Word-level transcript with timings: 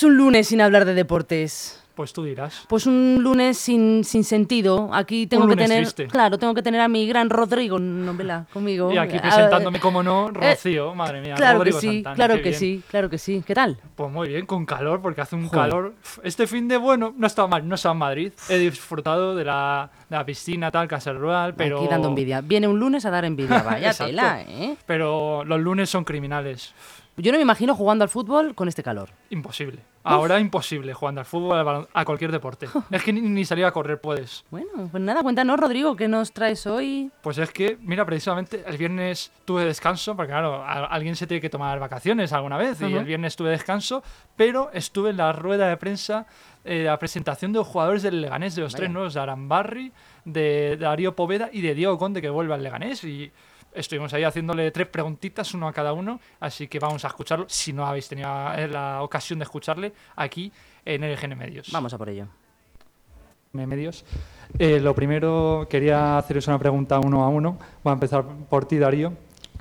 ¿Qué 0.00 0.06
es 0.06 0.10
un 0.12 0.16
lunes 0.16 0.48
sin 0.48 0.62
hablar 0.62 0.86
de 0.86 0.94
deportes? 0.94 1.76
Pues 1.94 2.14
tú 2.14 2.24
dirás. 2.24 2.64
Pues 2.70 2.86
un 2.86 3.18
lunes 3.20 3.58
sin, 3.58 4.02
sin 4.04 4.24
sentido. 4.24 4.88
Aquí 4.94 5.26
tengo 5.26 5.44
Un 5.44 5.50
que 5.50 5.56
lunes 5.56 5.68
tener, 5.68 5.82
triste. 5.84 6.06
claro, 6.06 6.38
tengo 6.38 6.54
que 6.54 6.62
tener 6.62 6.80
a 6.80 6.88
mi 6.88 7.06
gran 7.06 7.28
Rodrigo 7.28 7.78
Novela 7.78 8.46
conmigo. 8.50 8.90
Y 8.90 8.96
aquí 8.96 9.18
presentándome, 9.18 9.78
como 9.78 10.02
no, 10.02 10.30
Rocío, 10.30 10.94
madre 10.94 11.20
mía. 11.20 11.34
Eh, 11.34 11.36
Claro 11.36 11.58
Rodrigo 11.58 11.76
que 11.76 11.80
sí, 11.86 11.92
Santana, 11.96 12.16
claro 12.16 12.34
que 12.36 12.42
bien. 12.44 12.54
sí, 12.54 12.82
claro 12.88 13.10
que 13.10 13.18
sí. 13.18 13.42
¿Qué 13.46 13.54
tal? 13.54 13.76
Pues 13.94 14.10
muy 14.10 14.28
bien, 14.28 14.46
con 14.46 14.64
calor, 14.64 15.02
porque 15.02 15.20
hace 15.20 15.36
un 15.36 15.48
Joder. 15.48 15.68
calor. 15.68 15.94
Este 16.22 16.46
fin 16.46 16.66
de, 16.66 16.78
bueno, 16.78 17.12
no 17.18 17.26
estaba 17.26 17.46
mal, 17.48 17.68
no 17.68 17.74
estaba 17.74 17.92
en 17.92 17.98
Madrid. 17.98 18.32
He 18.48 18.56
disfrutado 18.56 19.36
de 19.36 19.44
la, 19.44 19.90
de 20.08 20.16
la 20.16 20.24
piscina, 20.24 20.70
tal, 20.70 20.88
casa 20.88 21.12
rural, 21.12 21.54
pero. 21.54 21.80
Aquí 21.80 21.88
dando 21.88 22.08
envidia. 22.08 22.40
Viene 22.40 22.66
un 22.66 22.80
lunes 22.80 23.04
a 23.04 23.10
dar 23.10 23.26
envidia, 23.26 23.62
vaya 23.66 23.92
tela, 23.92 24.40
¿eh? 24.48 24.76
Pero 24.86 25.44
los 25.44 25.60
lunes 25.60 25.90
son 25.90 26.04
criminales. 26.04 26.72
Yo 27.22 27.32
no 27.32 27.38
me 27.38 27.42
imagino 27.42 27.74
jugando 27.74 28.02
al 28.04 28.08
fútbol 28.08 28.54
con 28.54 28.68
este 28.68 28.82
calor. 28.82 29.10
Imposible. 29.30 29.80
Ahora 30.02 30.40
imposible 30.40 30.94
jugando 30.94 31.20
al 31.20 31.26
fútbol, 31.26 31.86
a 31.92 32.04
cualquier 32.06 32.32
deporte. 32.32 32.66
Es 32.90 33.02
que 33.02 33.12
ni, 33.12 33.20
ni 33.20 33.44
salir 33.44 33.64
a 33.66 33.72
correr 33.72 34.00
puedes. 34.00 34.44
Bueno, 34.50 34.88
pues 34.90 35.02
nada, 35.02 35.22
cuéntanos, 35.22 35.60
Rodrigo, 35.60 35.94
¿qué 35.94 36.08
nos 36.08 36.32
traes 36.32 36.66
hoy? 36.66 37.10
Pues 37.22 37.36
es 37.38 37.50
que, 37.52 37.76
mira, 37.82 38.06
precisamente 38.06 38.64
el 38.66 38.78
viernes 38.78 39.30
tuve 39.44 39.64
descanso, 39.66 40.16
porque 40.16 40.30
claro, 40.32 40.54
a- 40.64 40.86
alguien 40.86 41.16
se 41.16 41.26
tiene 41.26 41.40
que 41.42 41.50
tomar 41.50 41.78
vacaciones 41.78 42.32
alguna 42.32 42.56
vez, 42.56 42.80
y 42.80 42.84
el 42.94 43.04
viernes 43.04 43.36
tuve 43.36 43.50
descanso, 43.50 44.02
pero 44.36 44.70
estuve 44.72 45.10
en 45.10 45.18
la 45.18 45.32
rueda 45.32 45.68
de 45.68 45.76
prensa, 45.76 46.26
eh, 46.64 46.84
la 46.84 46.98
presentación 46.98 47.52
de 47.52 47.58
los 47.58 47.68
jugadores 47.68 48.02
del 48.02 48.22
Leganés, 48.22 48.54
de 48.54 48.62
los 48.62 48.74
tres 48.74 48.90
nuevos, 48.90 49.12
de 49.14 49.20
Arambarri, 49.20 49.92
de 50.24 50.78
Darío 50.78 51.14
Poveda 51.14 51.50
y 51.52 51.60
de 51.60 51.74
Diego 51.74 51.98
Conde, 51.98 52.22
que 52.22 52.30
vuelve 52.30 52.54
al 52.54 52.62
Leganés, 52.62 53.04
y 53.04 53.30
estuvimos 53.72 54.12
ahí 54.14 54.24
haciéndole 54.24 54.70
tres 54.70 54.88
preguntitas, 54.88 55.54
uno 55.54 55.68
a 55.68 55.72
cada 55.72 55.92
uno, 55.92 56.20
así 56.40 56.68
que 56.68 56.78
vamos 56.78 57.04
a 57.04 57.08
escucharlo, 57.08 57.46
si 57.48 57.72
no 57.72 57.86
habéis 57.86 58.08
tenido 58.08 58.28
eh, 58.54 58.68
la 58.68 59.02
ocasión 59.02 59.38
de 59.38 59.44
escucharle, 59.44 59.92
aquí 60.16 60.52
en 60.84 61.02
LGN 61.02 61.36
Medios. 61.36 61.70
Vamos 61.72 61.92
a 61.94 61.98
por 61.98 62.08
ello. 62.08 62.26
medios. 63.52 64.04
Eh, 64.58 64.80
lo 64.80 64.94
primero, 64.94 65.66
quería 65.68 66.18
haceros 66.18 66.46
una 66.48 66.58
pregunta 66.58 66.98
uno 66.98 67.22
a 67.22 67.28
uno. 67.28 67.58
Voy 67.82 67.90
a 67.90 67.94
empezar 67.94 68.24
por 68.24 68.66
ti, 68.66 68.78
Darío. 68.78 69.12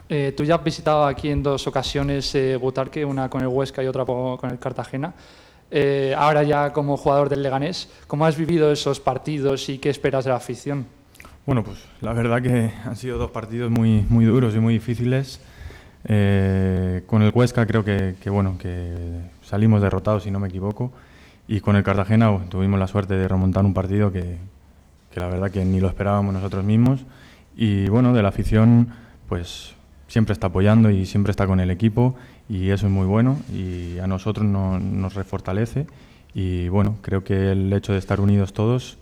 Eh, 0.08 0.34
tú 0.36 0.44
ya 0.44 0.56
has 0.56 0.64
visitado 0.64 1.06
aquí 1.06 1.30
en 1.30 1.44
dos 1.44 1.68
ocasiones 1.68 2.34
eh, 2.34 2.56
Butarque, 2.56 3.06
una 3.06 3.30
con 3.30 3.42
el 3.42 3.48
Huesca 3.48 3.84
y 3.84 3.88
otra 3.88 4.06
con 4.06 4.50
el 4.50 4.58
Cartagena. 4.58 5.14
Eh, 5.72 6.16
ahora 6.18 6.42
ya 6.44 6.74
como 6.74 6.98
jugador 6.98 7.30
del 7.30 7.44
Leganés, 7.44 7.90
¿cómo 8.08 8.26
has 8.26 8.36
vivido 8.36 8.72
esos 8.72 9.00
partidos 9.00 9.70
y 9.70 9.78
qué 9.78 9.90
esperas 9.90 10.26
de 10.26 10.32
la 10.32 10.38
afición? 10.38 10.88
Bueno, 11.46 11.64
pues 11.64 11.84
la 12.02 12.14
verdad 12.14 12.42
que 12.42 12.72
han 12.86 12.96
sido 12.96 13.18
dos 13.18 13.32
partidos 13.32 13.72
muy, 13.72 14.06
muy 14.10 14.26
duros 14.26 14.56
y 14.56 14.60
muy 14.60 14.74
difíciles. 14.74 15.40
Eh, 16.06 17.04
con 17.08 17.22
el 17.24 17.32
Huesca 17.34 17.66
creo 17.66 17.84
que, 17.84 18.16
que, 18.22 18.30
bueno, 18.30 18.58
que 18.60 19.20
salimos 19.42 19.82
derrotados, 19.82 20.24
si 20.24 20.32
no 20.32 20.40
me 20.40 20.48
equivoco. 20.48 20.92
Y 21.48 21.62
con 21.62 21.76
el 21.76 21.84
Cartagena 21.84 22.38
tuvimos 22.50 22.80
la 22.80 22.88
suerte 22.88 23.16
de 23.16 23.28
remontar 23.28 23.66
un 23.66 23.74
partido 23.74 24.12
que, 24.12 24.38
que 25.12 25.20
la 25.20 25.28
verdad 25.28 25.50
que 25.50 25.66
ni 25.66 25.80
lo 25.80 25.88
esperábamos 25.88 26.34
nosotros 26.34 26.64
mismos. 26.64 27.02
Y 27.58 27.88
bueno, 27.90 28.14
de 28.14 28.22
la 28.22 28.30
afición, 28.30 28.90
pues 29.28 29.74
siempre 30.08 30.34
está 30.34 30.48
apoyando 30.48 30.92
y 30.92 31.06
siempre 31.08 31.32
está 31.32 31.48
con 31.48 31.60
el 31.60 31.72
equipo 31.72 32.16
y 32.48 32.70
eso 32.72 32.88
es 32.88 32.92
muy 32.92 33.06
bueno 33.06 33.38
y 33.54 34.00
a 34.00 34.08
nosotros 34.08 34.46
no- 34.46 34.80
nos 34.80 35.16
refortalece. 35.16 35.88
Y 36.36 36.68
bueno, 36.70 36.98
creo 37.02 37.24
que 37.24 37.52
el 37.52 37.74
hecho 37.74 37.94
de 37.94 38.00
estar 38.00 38.20
unidos 38.22 38.54
todos 38.54 39.00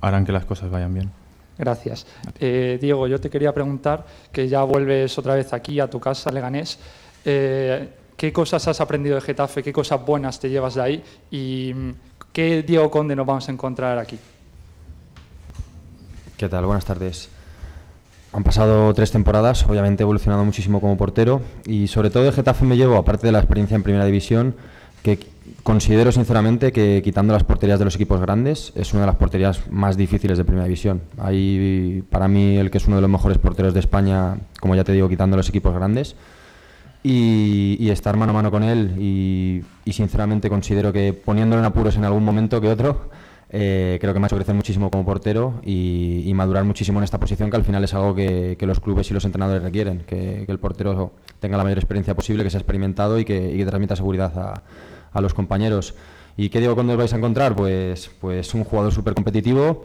harán 0.00 0.24
que 0.24 0.32
las 0.32 0.44
cosas 0.44 0.70
vayan 0.70 0.94
bien. 0.94 1.10
Gracias. 1.58 2.06
Eh, 2.38 2.78
Diego, 2.80 3.08
yo 3.08 3.20
te 3.20 3.28
quería 3.28 3.52
preguntar, 3.52 4.06
que 4.30 4.48
ya 4.48 4.62
vuelves 4.62 5.18
otra 5.18 5.34
vez 5.34 5.52
aquí 5.52 5.80
a 5.80 5.90
tu 5.90 5.98
casa, 5.98 6.30
Leganés, 6.30 6.78
eh, 7.24 7.88
¿qué 8.16 8.32
cosas 8.32 8.66
has 8.68 8.80
aprendido 8.80 9.16
de 9.16 9.20
Getafe? 9.20 9.62
¿Qué 9.62 9.72
cosas 9.72 10.04
buenas 10.06 10.38
te 10.38 10.48
llevas 10.48 10.76
de 10.76 10.82
ahí? 10.82 11.04
¿Y 11.30 11.74
qué 12.32 12.62
Diego 12.62 12.90
Conde 12.90 13.16
nos 13.16 13.26
vamos 13.26 13.48
a 13.48 13.52
encontrar 13.52 13.98
aquí? 13.98 14.18
¿Qué 16.36 16.48
tal? 16.48 16.64
Buenas 16.66 16.84
tardes. 16.84 17.28
Han 18.32 18.44
pasado 18.44 18.94
tres 18.94 19.10
temporadas, 19.10 19.64
obviamente 19.66 20.02
he 20.02 20.04
evolucionado 20.04 20.44
muchísimo 20.44 20.80
como 20.80 20.96
portero 20.96 21.40
y 21.64 21.88
sobre 21.88 22.10
todo 22.10 22.22
de 22.24 22.32
Getafe 22.32 22.64
me 22.64 22.76
llevo, 22.76 22.96
aparte 22.96 23.26
de 23.26 23.32
la 23.32 23.38
experiencia 23.38 23.74
en 23.74 23.82
Primera 23.82 24.04
División, 24.04 24.54
que 25.02 25.18
considero 25.62 26.12
sinceramente 26.12 26.72
que 26.72 27.00
quitando 27.02 27.32
las 27.32 27.44
porterías 27.44 27.78
de 27.78 27.84
los 27.84 27.94
equipos 27.94 28.20
grandes 28.20 28.72
es 28.74 28.92
una 28.92 29.02
de 29.02 29.06
las 29.08 29.16
porterías 29.16 29.70
más 29.70 29.96
difíciles 29.96 30.38
de 30.38 30.44
Primera 30.44 30.64
División. 30.64 31.00
Ahí 31.18 32.02
para 32.10 32.28
mí 32.28 32.56
el 32.56 32.70
que 32.70 32.78
es 32.78 32.86
uno 32.86 32.96
de 32.96 33.02
los 33.02 33.10
mejores 33.10 33.38
porteros 33.38 33.74
de 33.74 33.80
España, 33.80 34.38
como 34.60 34.74
ya 34.74 34.84
te 34.84 34.92
digo, 34.92 35.08
quitando 35.08 35.36
los 35.36 35.48
equipos 35.48 35.74
grandes. 35.74 36.16
Y, 37.04 37.76
y 37.78 37.90
estar 37.90 38.16
mano 38.16 38.32
a 38.32 38.34
mano 38.34 38.50
con 38.50 38.64
él 38.64 38.96
y, 38.98 39.62
y 39.84 39.92
sinceramente 39.92 40.50
considero 40.50 40.92
que 40.92 41.12
poniéndolo 41.12 41.60
en 41.60 41.66
apuros 41.66 41.96
en 41.96 42.04
algún 42.04 42.24
momento 42.24 42.60
que 42.60 42.68
otro, 42.68 43.08
eh, 43.50 43.96
creo 44.00 44.12
que 44.12 44.20
me 44.20 44.26
ha 44.26 44.28
hecho 44.28 44.36
crecer 44.36 44.54
muchísimo 44.54 44.90
como 44.90 45.04
portero 45.04 45.60
y, 45.64 46.30
madurar 46.34 46.64
muchísimo 46.64 47.00
en 47.00 47.04
esta 47.04 47.18
posición, 47.18 47.50
que 47.50 47.56
al 47.56 47.64
final 47.64 47.82
es 47.82 47.94
algo 47.94 48.14
que, 48.14 48.56
los 48.60 48.80
clubes 48.80 49.10
y 49.10 49.14
los 49.14 49.24
entrenadores 49.24 49.62
requieren, 49.62 50.04
que, 50.06 50.44
el 50.46 50.58
portero 50.58 51.12
tenga 51.40 51.56
la 51.56 51.64
mayor 51.64 51.78
experiencia 51.78 52.14
posible, 52.14 52.44
que 52.44 52.50
sea 52.50 52.60
experimentado 52.60 53.18
y 53.18 53.24
que, 53.24 53.52
y 53.54 53.64
transmita 53.64 53.96
seguridad 53.96 54.62
a, 55.12 55.20
los 55.20 55.34
compañeros. 55.34 55.94
¿Y 56.36 56.50
qué 56.50 56.60
digo 56.60 56.74
cuando 56.74 56.92
os 56.92 56.98
vais 56.98 57.12
a 57.12 57.16
encontrar? 57.16 57.56
Pues, 57.56 58.10
pues 58.20 58.54
un 58.54 58.62
jugador 58.62 58.92
súper 58.92 59.14
competitivo, 59.14 59.84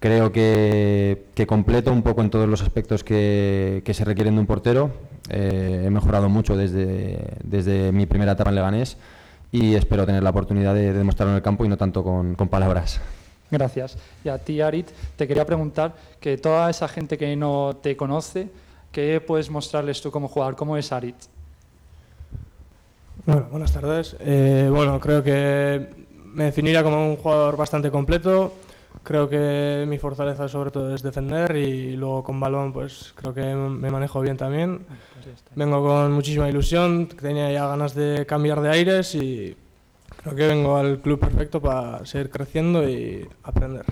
creo 0.00 0.32
que, 0.32 1.24
completo 1.46 1.92
un 1.92 2.02
poco 2.02 2.20
en 2.20 2.28
todos 2.28 2.48
los 2.48 2.60
aspectos 2.60 3.04
que, 3.04 3.82
que 3.84 3.94
se 3.94 4.04
requieren 4.04 4.34
de 4.34 4.40
un 4.40 4.46
portero. 4.46 4.90
Eh, 5.30 5.84
he 5.86 5.90
mejorado 5.90 6.28
mucho 6.28 6.56
desde, 6.56 7.36
desde 7.44 7.92
mi 7.92 8.06
primera 8.06 8.32
etapa 8.32 8.50
en 8.50 8.56
Leganés 8.56 8.98
y 9.52 9.74
espero 9.74 10.06
tener 10.06 10.22
la 10.22 10.30
oportunidad 10.30 10.74
de, 10.74 10.92
de 10.92 10.98
demostrarlo 10.98 11.32
en 11.32 11.36
el 11.36 11.42
campo 11.42 11.64
y 11.64 11.68
no 11.68 11.76
tanto 11.76 12.02
con, 12.02 12.34
con 12.34 12.48
palabras. 12.48 13.00
Gracias. 13.50 13.96
Y 14.24 14.28
a 14.28 14.38
ti, 14.38 14.60
Arit, 14.60 14.88
te 15.16 15.26
quería 15.26 15.44
preguntar 15.44 15.94
que 16.20 16.36
toda 16.36 16.70
esa 16.70 16.86
gente 16.86 17.18
que 17.18 17.34
no 17.34 17.76
te 17.82 17.96
conoce, 17.96 18.48
¿qué 18.92 19.20
puedes 19.20 19.50
mostrarles 19.50 20.00
tú 20.00 20.10
como 20.10 20.28
jugador? 20.28 20.54
¿Cómo 20.54 20.76
es 20.76 20.92
Arit? 20.92 21.16
Bueno, 23.26 23.48
buenas 23.50 23.72
tardes. 23.72 24.16
Eh, 24.20 24.68
bueno, 24.70 25.00
creo 25.00 25.22
que 25.22 25.88
me 26.26 26.44
definiría 26.44 26.82
como 26.82 27.10
un 27.10 27.16
jugador 27.16 27.56
bastante 27.56 27.90
completo. 27.90 28.54
Creo 29.02 29.28
que 29.28 29.84
mi 29.88 29.98
fortaleza 29.98 30.46
sobre 30.46 30.70
todo 30.70 30.94
es 30.94 31.02
defender 31.02 31.56
y 31.56 31.96
luego 31.96 32.22
con 32.22 32.38
balón 32.38 32.72
pues 32.72 33.12
creo 33.16 33.32
que 33.32 33.42
me 33.42 33.90
manejo 33.90 34.20
bien 34.20 34.36
también. 34.36 34.86
Vengo 35.54 35.82
con 35.82 36.12
muchísima 36.12 36.48
ilusión, 36.48 37.08
tenía 37.08 37.50
ya 37.50 37.66
ganas 37.66 37.94
de 37.94 38.26
cambiar 38.26 38.60
de 38.60 38.70
aires 38.70 39.14
y 39.14 39.56
creo 40.22 40.36
que 40.36 40.46
vengo 40.46 40.76
al 40.76 41.00
club 41.00 41.18
perfecto 41.18 41.60
para 41.60 42.04
seguir 42.04 42.30
creciendo 42.30 42.88
y 42.88 43.26
aprender. 43.42 43.84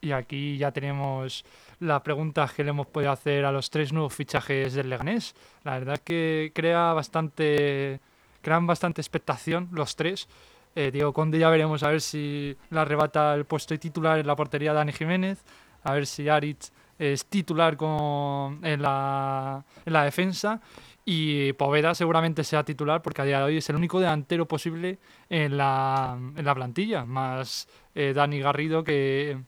Y 0.00 0.12
aquí 0.12 0.56
ya 0.56 0.70
tenemos 0.70 1.44
las 1.80 2.00
preguntas 2.02 2.52
que 2.52 2.62
le 2.62 2.70
hemos 2.70 2.86
podido 2.86 3.10
hacer 3.10 3.44
a 3.44 3.52
los 3.52 3.70
tres 3.70 3.92
nuevos 3.92 4.14
fichajes 4.14 4.74
del 4.74 4.88
Leganés. 4.88 5.34
La 5.64 5.72
verdad 5.72 5.94
es 5.94 6.00
que 6.00 6.52
crea 6.54 6.92
bastante, 6.92 8.00
crean 8.40 8.66
bastante 8.66 9.00
expectación 9.00 9.68
los 9.72 9.96
tres. 9.96 10.28
Eh, 10.76 10.90
Diego 10.92 11.14
Conde 11.14 11.38
ya 11.38 11.48
veremos 11.48 11.82
a 11.82 11.88
ver 11.88 12.02
si 12.02 12.54
le 12.68 12.78
arrebata 12.78 13.34
el 13.34 13.46
puesto 13.46 13.72
de 13.72 13.78
titular 13.78 14.18
en 14.18 14.26
la 14.26 14.36
portería 14.36 14.74
Dani 14.74 14.92
Jiménez, 14.92 15.42
a 15.82 15.94
ver 15.94 16.06
si 16.06 16.28
Aritz 16.28 16.70
es 16.98 17.24
titular 17.24 17.78
con, 17.78 18.60
en, 18.62 18.82
la, 18.82 19.64
en 19.86 19.92
la 19.92 20.04
defensa 20.04 20.60
y 21.02 21.54
Poveda 21.54 21.94
seguramente 21.94 22.44
sea 22.44 22.62
titular 22.62 23.00
porque 23.00 23.22
a 23.22 23.24
día 23.24 23.38
de 23.38 23.44
hoy 23.44 23.56
es 23.56 23.70
el 23.70 23.76
único 23.76 24.00
delantero 24.00 24.46
posible 24.46 24.98
en 25.30 25.56
la, 25.56 26.18
en 26.36 26.44
la 26.44 26.54
plantilla, 26.54 27.06
más 27.06 27.68
eh, 27.94 28.12
Dani 28.14 28.38
Garrido 28.40 28.84
que, 28.84 29.38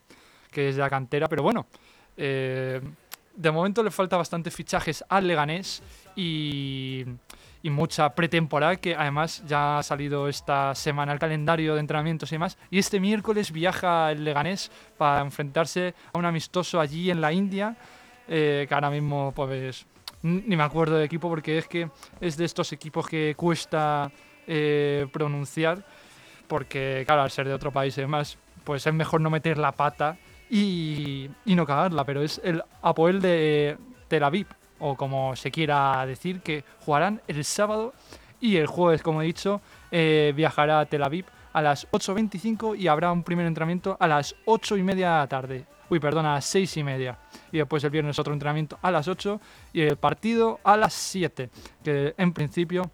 que 0.50 0.70
es 0.70 0.76
de 0.76 0.80
la 0.80 0.88
cantera, 0.88 1.28
pero 1.28 1.42
bueno, 1.42 1.66
eh, 2.16 2.80
de 3.36 3.50
momento 3.50 3.82
le 3.82 3.90
falta 3.90 4.16
bastantes 4.16 4.54
fichajes 4.54 5.04
al 5.10 5.26
Leganés 5.26 5.82
y, 6.16 7.04
y 7.62 7.70
mucha 7.70 8.14
pretemporada 8.14 8.76
que 8.76 8.94
además 8.94 9.42
ya 9.46 9.78
ha 9.78 9.82
salido 9.82 10.28
esta 10.28 10.74
semana 10.74 11.12
el 11.12 11.18
calendario 11.18 11.74
de 11.74 11.80
entrenamientos 11.80 12.30
y 12.30 12.36
demás. 12.36 12.58
Y 12.70 12.78
este 12.78 13.00
miércoles 13.00 13.52
viaja 13.52 14.12
el 14.12 14.24
Leganés 14.24 14.70
para 14.96 15.20
enfrentarse 15.22 15.94
a 16.12 16.18
un 16.18 16.24
amistoso 16.24 16.80
allí 16.80 17.10
en 17.10 17.20
la 17.20 17.32
India, 17.32 17.76
eh, 18.28 18.66
que 18.68 18.74
ahora 18.74 18.90
mismo 18.90 19.32
pues 19.34 19.86
ni 20.22 20.56
me 20.56 20.62
acuerdo 20.62 20.96
del 20.96 21.04
equipo 21.04 21.28
porque 21.28 21.58
es 21.58 21.68
que 21.68 21.90
es 22.20 22.36
de 22.36 22.44
estos 22.44 22.72
equipos 22.72 23.06
que 23.06 23.34
cuesta 23.36 24.10
eh, 24.46 25.06
pronunciar 25.12 25.84
porque 26.48 27.04
claro, 27.06 27.22
al 27.22 27.30
ser 27.30 27.46
de 27.46 27.54
otro 27.54 27.70
país 27.70 27.96
y 27.98 28.00
demás, 28.00 28.38
pues 28.64 28.86
es 28.86 28.92
mejor 28.92 29.20
no 29.20 29.30
meter 29.30 29.58
la 29.58 29.72
pata 29.72 30.16
y, 30.50 31.30
y 31.44 31.54
no 31.54 31.66
cagarla, 31.66 32.04
pero 32.04 32.22
es 32.22 32.40
el 32.42 32.62
Apoel 32.82 33.20
de 33.20 33.76
Tel 34.08 34.24
Aviv, 34.24 34.48
o 34.80 34.96
como 34.96 35.36
se 35.36 35.50
quiera 35.50 36.04
decir, 36.06 36.40
que 36.40 36.64
jugarán 36.84 37.20
el 37.28 37.44
sábado 37.44 37.92
y 38.40 38.56
el 38.56 38.66
jueves, 38.66 39.02
como 39.02 39.22
he 39.22 39.26
dicho, 39.26 39.60
eh, 39.90 40.32
viajará 40.36 40.80
a 40.80 40.86
Tel 40.86 41.02
Aviv 41.02 41.26
a 41.52 41.62
las 41.62 41.90
8.25 41.90 42.78
y 42.78 42.88
habrá 42.88 43.10
un 43.10 43.22
primer 43.22 43.46
entrenamiento 43.46 43.96
a 43.98 44.06
las 44.06 44.34
8 44.44 44.76
y 44.76 44.82
media 44.82 45.12
de 45.12 45.18
la 45.18 45.26
tarde. 45.26 45.66
Uy, 45.90 45.98
perdón, 45.98 46.26
a 46.26 46.34
las 46.34 46.44
6 46.44 46.76
y 46.76 46.84
media. 46.84 47.18
Y 47.50 47.58
después 47.58 47.82
el 47.82 47.90
viernes 47.90 48.18
otro 48.18 48.32
entrenamiento 48.34 48.78
a 48.82 48.90
las 48.90 49.08
8 49.08 49.40
y 49.72 49.80
el 49.80 49.96
partido 49.96 50.60
a 50.62 50.76
las 50.76 50.92
7, 50.92 51.50
que 51.82 52.14
en 52.16 52.32
principio 52.32 52.90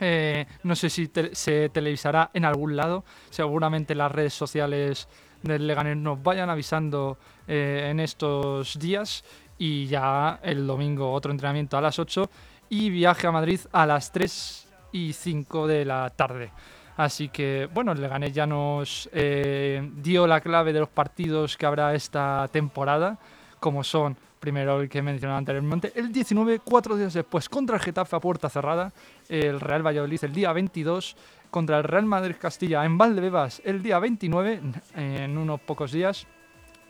Eh, 0.00 0.46
no 0.64 0.74
sé 0.74 0.90
si 0.90 1.08
se 1.32 1.68
televisará 1.68 2.30
en 2.34 2.44
algún 2.44 2.74
lado. 2.76 3.04
Seguramente 3.30 3.94
las 3.94 4.10
redes 4.10 4.34
sociales 4.34 5.08
del 5.42 5.66
Leganés 5.66 5.96
nos 5.96 6.20
vayan 6.22 6.50
avisando 6.50 7.16
eh, 7.46 7.88
en 7.90 8.00
estos 8.00 8.78
días. 8.78 9.24
Y 9.58 9.86
ya 9.86 10.40
el 10.42 10.66
domingo 10.66 11.12
otro 11.12 11.30
entrenamiento 11.30 11.76
a 11.76 11.80
las 11.80 11.98
8 11.98 12.28
y 12.70 12.90
viaje 12.90 13.26
a 13.26 13.32
Madrid 13.32 13.60
a 13.72 13.86
las 13.86 14.10
3 14.12 14.68
y 14.92 15.12
5 15.12 15.66
de 15.66 15.84
la 15.84 16.10
tarde. 16.10 16.50
Así 16.96 17.28
que, 17.28 17.68
bueno, 17.72 17.92
el 17.92 18.00
Leganés 18.00 18.32
ya 18.32 18.46
nos 18.46 19.08
eh, 19.12 19.90
dio 19.96 20.26
la 20.26 20.40
clave 20.40 20.72
de 20.72 20.80
los 20.80 20.88
partidos 20.88 21.56
que 21.56 21.66
habrá 21.66 21.94
esta 21.94 22.48
temporada, 22.52 23.18
como 23.58 23.82
son, 23.82 24.16
primero 24.38 24.80
el 24.80 24.88
que 24.88 24.98
he 24.98 25.02
mencionado 25.02 25.38
anteriormente, 25.38 25.92
el 25.96 26.12
19, 26.12 26.60
cuatro 26.60 26.96
días 26.96 27.12
después, 27.14 27.48
contra 27.48 27.76
el 27.76 27.82
Getafe 27.82 28.14
a 28.14 28.20
puerta 28.20 28.48
cerrada, 28.48 28.92
el 29.28 29.60
Real 29.60 29.84
Valladolid 29.84 30.22
el 30.22 30.32
día 30.32 30.52
22, 30.52 31.16
contra 31.50 31.78
el 31.78 31.84
Real 31.84 32.04
Madrid 32.04 32.36
Castilla 32.38 32.84
en 32.84 32.96
Valdebebas 32.96 33.60
el 33.64 33.82
día 33.82 33.98
29, 33.98 34.60
en 34.94 35.38
unos 35.38 35.60
pocos 35.60 35.90
días. 35.90 36.26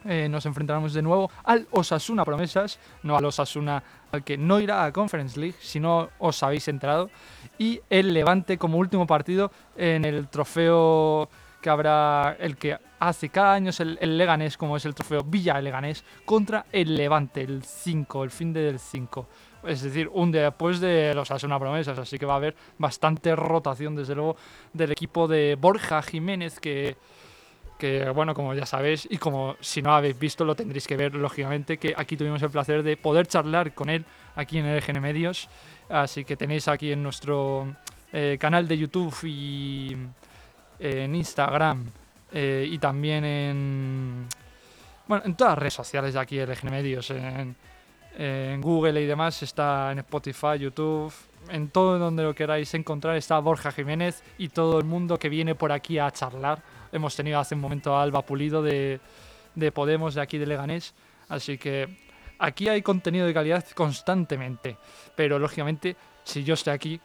Eh, 0.06 0.29
nos 0.29 0.47
enfrentaremos 0.47 0.93
de 0.93 1.03
nuevo 1.03 1.31
al 1.45 1.67
Osasuna 1.71 2.25
Promesas, 2.25 2.79
no 3.03 3.17
al 3.17 3.25
Osasuna 3.25 3.83
al 4.12 4.23
que 4.23 4.37
no 4.37 4.61
irá 4.61 4.85
a 4.85 4.93
Conference 4.93 5.39
League, 5.39 5.56
si 5.61 5.81
no 5.81 6.11
os 6.19 6.43
habéis 6.43 6.69
enterado, 6.69 7.11
y 7.59 7.81
el 7.91 8.12
Levante 8.12 8.59
como 8.59 8.79
último 8.79 9.06
partido 9.06 9.51
en 9.77 10.05
el 10.05 10.29
trofeo 10.29 11.29
que 11.65 11.71
habrá, 11.71 12.37
el 12.39 12.59
que 12.59 12.77
hace 12.99 13.31
cada 13.31 13.55
año 13.55 13.71
es 13.71 13.81
el, 13.81 13.99
Leganés, 14.19 14.59
como 14.59 14.77
es 14.77 14.85
el 14.85 14.95
trofeo 14.95 15.23
Villa 15.25 15.59
Leganés, 15.62 16.05
contra 16.27 16.67
el 16.71 16.95
Levante, 16.95 17.41
el 17.41 17.65
5, 17.65 18.25
el 18.25 18.31
fin 18.31 18.53
de 18.53 18.61
del 18.61 18.79
5. 18.79 19.27
Es 19.65 19.81
decir, 19.81 20.11
un 20.12 20.31
día 20.31 20.43
después 20.43 20.79
de 20.79 21.15
los 21.15 21.31
Asuna 21.31 21.59
Promesas, 21.59 21.99
así 21.99 22.19
que 22.19 22.27
va 22.27 22.35
a 22.35 22.37
haber 22.37 22.55
bastante 22.77 23.35
rotación, 23.35 23.97
desde 23.97 24.15
luego, 24.15 24.37
del 24.75 24.93
equipo 24.93 25.27
de 25.27 25.57
Borja 25.59 26.03
Jiménez, 26.03 26.61
que, 26.61 26.99
que 27.79 28.09
bueno, 28.11 28.35
como 28.35 28.55
ya 28.55 28.67
sabéis, 28.67 29.06
y 29.11 29.19
como 29.19 29.56
si 29.61 29.82
no 29.82 29.94
habéis 29.94 30.19
visto, 30.19 30.44
lo 30.44 30.55
tendréis 30.55 30.87
que 30.87 30.97
ver, 30.97 31.15
lógicamente, 31.15 31.79
que 31.79 31.94
aquí 31.97 32.17
tuvimos 32.17 32.43
el 32.43 32.50
placer 32.50 32.82
de 32.82 32.97
poder 32.97 33.26
charlar 33.26 33.75
con 33.75 33.91
él 33.91 34.05
aquí 34.37 34.59
en 34.59 34.76
LGN 34.76 35.00
Medios. 35.00 35.49
Así 35.88 36.25
que 36.25 36.37
tenéis 36.37 36.69
aquí 36.69 36.93
en 36.93 37.03
nuestro 37.03 37.75
eh, 38.12 38.38
canal 38.41 38.67
de 38.69 38.79
YouTube 38.79 39.15
y 39.25 39.97
eh, 40.79 41.05
en 41.05 41.15
Instagram 41.15 41.85
eh, 42.32 42.67
y 42.71 42.79
también 42.79 43.25
en, 43.25 44.26
bueno, 45.06 45.25
en 45.26 45.35
todas 45.35 45.53
las 45.53 45.59
redes 45.59 45.75
sociales 45.75 46.15
de 46.15 46.21
aquí 46.21 46.41
LGN 46.41 46.71
Medios, 46.71 47.11
en, 47.11 47.55
en 48.17 48.61
Google 48.61 49.03
y 49.03 49.06
demás, 49.06 49.43
está 49.43 49.93
en 49.93 49.99
Spotify, 49.99 50.59
YouTube, 50.59 51.12
en 51.50 51.69
todo 51.69 51.99
donde 51.99 52.23
lo 52.23 52.35
queráis 52.35 52.73
encontrar 52.75 53.17
está 53.17 53.38
Borja 53.38 53.73
Jiménez 53.73 54.23
y 54.38 54.49
todo 54.49 54.79
el 54.79 54.85
mundo 54.85 55.19
que 55.19 55.29
viene 55.29 55.55
por 55.55 55.73
aquí 55.73 55.99
a 55.99 56.11
charlar. 56.11 56.62
Hemos 56.94 57.17
tenido 57.17 57.38
hace 57.41 57.55
un 57.55 57.61
momento 57.61 57.96
a 57.96 58.02
Alba 58.02 58.23
Pulido 58.23 58.62
de, 58.62 59.00
de 59.55 59.73
Podemos, 59.73 60.14
de 60.14 60.20
aquí 60.20 60.38
de 60.38 60.46
Leganés, 60.46 60.94
así 61.29 61.58
que 61.58 61.88
aquí 62.38 62.69
hay 62.69 62.82
contenido 62.82 63.26
de 63.26 63.35
calidad 63.35 63.64
constantemente, 63.75 64.76
pero 65.17 65.38
lógicamente 65.38 65.96
si 66.23 66.44
yo 66.44 66.55
estoy 66.55 66.73
aquí 66.73 67.00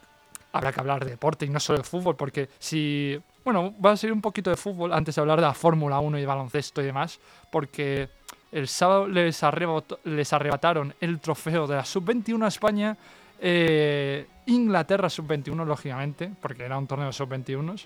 habrá 0.51 0.71
que 0.71 0.79
hablar 0.79 1.03
de 1.03 1.11
deporte 1.11 1.45
y 1.45 1.49
no 1.49 1.59
solo 1.59 1.79
de 1.79 1.83
fútbol, 1.83 2.15
porque 2.15 2.49
si, 2.59 3.19
bueno, 3.43 3.73
va 3.83 3.91
a 3.91 3.97
ser 3.97 4.11
un 4.11 4.21
poquito 4.21 4.49
de 4.49 4.57
fútbol 4.57 4.93
antes 4.93 5.15
de 5.15 5.21
hablar 5.21 5.39
de 5.39 5.47
la 5.47 5.53
Fórmula 5.53 5.99
1 5.99 6.17
y 6.19 6.25
baloncesto 6.25 6.81
y 6.81 6.85
demás, 6.85 7.19
porque 7.51 8.09
el 8.51 8.67
sábado 8.67 9.07
les, 9.07 9.43
arrebató- 9.43 9.99
les 10.05 10.31
arrebataron 10.33 10.93
el 11.01 11.19
trofeo 11.19 11.67
de 11.67 11.75
la 11.75 11.85
Sub-21 11.85 12.45
a 12.45 12.47
España, 12.47 12.97
eh, 13.39 14.25
Inglaterra 14.47 15.07
Sub-21, 15.09 15.65
lógicamente, 15.65 16.31
porque 16.41 16.63
era 16.63 16.77
un 16.77 16.87
torneo 16.87 17.11
Sub-21. 17.11 17.79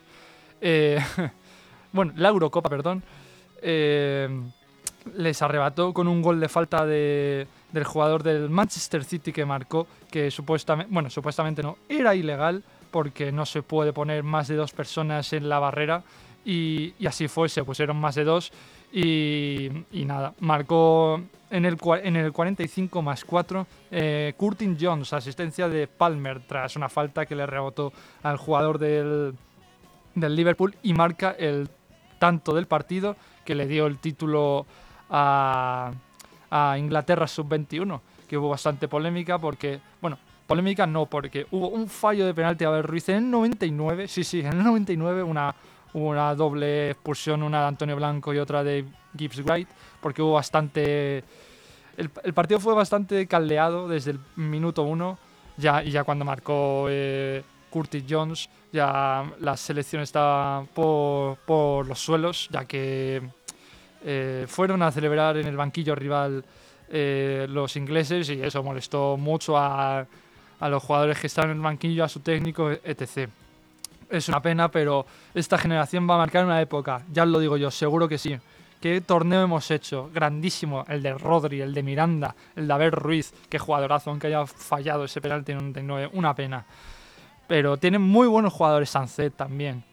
Eh, 0.61 0.97
bueno, 1.93 2.11
la 2.17 2.29
Eurocopa, 2.29 2.69
perdón. 2.69 3.03
eh, 3.61 4.29
les 5.15 5.41
arrebató 5.41 5.93
con 5.93 6.07
un 6.07 6.21
gol 6.21 6.39
de 6.39 6.49
falta 6.49 6.85
de, 6.85 7.47
del 7.71 7.83
jugador 7.83 8.23
del 8.23 8.49
Manchester 8.49 9.03
City 9.03 9.31
que 9.31 9.45
marcó, 9.45 9.87
que 10.09 10.31
supuestamente, 10.31 10.93
bueno, 10.93 11.09
supuestamente 11.09 11.61
no, 11.61 11.77
era 11.89 12.15
ilegal 12.15 12.63
porque 12.91 13.31
no 13.31 13.45
se 13.45 13.61
puede 13.63 13.91
poner 13.91 14.23
más 14.23 14.47
de 14.47 14.55
dos 14.55 14.71
personas 14.71 15.33
en 15.33 15.49
la 15.49 15.59
barrera 15.59 16.03
y, 16.45 16.93
y 16.99 17.07
así 17.07 17.27
fue, 17.27 17.49
se 17.49 17.63
pusieron 17.63 17.97
más 17.97 18.15
de 18.15 18.23
dos 18.23 18.51
y, 18.91 19.69
y 19.91 20.05
nada, 20.05 20.33
marcó 20.39 21.19
en 21.49 21.65
el, 21.65 21.77
en 22.03 22.15
el 22.15 22.31
45 22.31 23.01
más 23.01 23.25
4 23.25 23.67
eh, 23.91 24.33
Curtin 24.37 24.77
Jones, 24.79 25.13
asistencia 25.13 25.67
de 25.67 25.87
Palmer 25.87 26.41
tras 26.41 26.75
una 26.75 26.89
falta 26.89 27.25
que 27.25 27.35
le 27.35 27.45
rebotó 27.45 27.91
al 28.21 28.37
jugador 28.37 28.77
del, 28.77 29.33
del 30.15 30.35
Liverpool 30.35 30.75
y 30.83 30.93
marca 30.93 31.35
el 31.37 31.69
tanto 32.23 32.53
del 32.53 32.67
partido 32.67 33.17
que 33.43 33.53
le 33.53 33.67
dio 33.67 33.85
el 33.85 33.97
título 33.97 34.65
a, 35.09 35.91
Inglaterra 36.77 37.27
sub-21, 37.27 37.99
que 38.29 38.37
hubo 38.37 38.47
bastante 38.47 38.87
polémica 38.87 39.39
porque, 39.39 39.81
bueno, 39.99 40.17
polémica 40.47 40.87
no, 40.87 41.05
porque 41.07 41.45
hubo 41.51 41.67
un 41.67 41.89
fallo 41.89 42.25
de 42.25 42.33
penalti. 42.33 42.63
A 42.63 42.69
Abel 42.69 42.83
Ruiz 42.83 43.09
en 43.09 43.15
el 43.17 43.29
99, 43.29 44.07
sí, 44.07 44.23
sí, 44.23 44.39
en 44.39 44.53
el 44.53 44.63
99 44.63 45.21
una, 45.21 45.53
una 45.95 46.33
doble 46.33 46.91
expulsión, 46.91 47.43
una 47.43 47.59
de 47.59 47.67
Antonio 47.67 47.97
Blanco 47.97 48.33
y 48.33 48.37
otra 48.37 48.63
de 48.63 48.85
Gibbs 49.17 49.41
White, 49.45 49.71
porque 49.99 50.21
hubo 50.21 50.33
bastante... 50.33 51.25
El, 51.97 52.33
partido 52.33 52.61
fue 52.61 52.73
bastante 52.73 53.27
caldeado 53.27 53.89
desde 53.89 54.11
el 54.11 54.19
minuto 54.37 54.83
uno, 54.83 55.17
ya, 55.57 55.83
y 55.83 55.91
ya 55.91 56.05
cuando 56.05 56.23
marcó 56.23 56.85
eh, 56.89 57.43
Curtis 57.73 58.03
Jones, 58.07 58.49
ya 58.71 59.25
la 59.39 59.57
selección 59.57 60.03
estaba 60.03 60.63
por, 60.75 61.87
los 61.87 61.97
suelos, 61.97 62.47
ya 62.51 62.65
que 62.65 63.19
eh, 64.05 64.45
fueron 64.47 64.83
a 64.83 64.91
celebrar 64.91 65.37
en 65.37 65.47
el 65.47 65.57
banquillo 65.57 65.95
rival 65.95 66.45
eh, 66.87 67.47
los 67.49 67.75
ingleses 67.75 68.29
y 68.29 68.39
eso 68.43 68.61
molestó 68.61 69.17
mucho 69.17 69.57
a, 69.57 70.05
los 70.61 70.83
jugadores 70.83 71.17
que 71.17 71.25
están 71.25 71.45
en 71.45 71.57
el 71.57 71.63
banquillo, 71.63 72.03
a 72.03 72.09
su 72.09 72.19
técnico, 72.19 72.69
etc. 72.69 73.27
Es 74.07 74.29
una 74.29 74.39
pena, 74.39 74.69
pero 74.69 75.07
esta 75.33 75.57
generación 75.57 76.07
va 76.07 76.13
a 76.13 76.19
marcar 76.19 76.45
una 76.45 76.61
época, 76.61 77.01
ya 77.11 77.25
lo 77.25 77.39
digo 77.39 77.57
yo, 77.57 77.71
seguro 77.71 78.07
que 78.07 78.19
sí. 78.19 78.37
¿Qué 78.79 79.01
torneo 79.01 79.41
hemos 79.41 79.71
hecho? 79.71 80.11
Grandísimo. 80.13 80.85
El 80.87 81.01
de 81.01 81.13
Rodri, 81.13 81.61
el 81.61 81.73
de 81.73 81.81
Miranda, 81.81 82.35
el 82.55 82.67
de 82.67 82.73
Abel 82.73 82.91
Ruiz. 82.91 83.33
Qué 83.49 83.57
jugadorazo, 83.57 84.09
aunque 84.09 84.27
haya 84.27 84.45
fallado 84.45 85.05
ese 85.05 85.21
penalti 85.21 85.53
en 85.53 85.59
un 85.59 85.63
99. 85.71 86.09
Una 86.13 86.35
pena. 86.35 86.65
Pero 87.53 87.77
tienen 87.77 88.01
muy 88.01 88.27
buenos 88.27 88.51
jugadores 88.51 88.89
Sancet 88.89 89.35
también. 89.35 89.83